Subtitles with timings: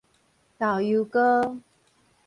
[0.57, 1.57] 豆油膏